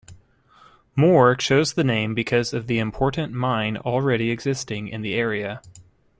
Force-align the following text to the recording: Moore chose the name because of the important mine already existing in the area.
Moore 0.95 1.35
chose 1.35 1.73
the 1.75 1.83
name 1.83 2.15
because 2.15 2.53
of 2.55 2.65
the 2.65 2.79
important 2.79 3.33
mine 3.33 3.77
already 3.77 4.31
existing 4.31 4.87
in 4.87 5.03
the 5.03 5.13
area. 5.13 5.61